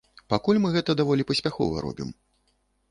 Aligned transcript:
Пакуль 0.33 0.61
мы 0.63 0.69
гэта 0.77 0.95
даволі 1.03 1.29
паспяхова 1.33 1.87
робім. 1.89 2.09